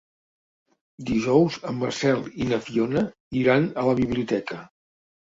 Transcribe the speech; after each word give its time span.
Dijous 1.09 1.57
en 1.71 1.77
Marcel 1.81 2.23
i 2.45 2.47
na 2.53 2.59
Fiona 2.69 3.05
iran 3.43 3.69
a 3.83 3.85
la 3.91 3.95
biblioteca. 4.01 4.59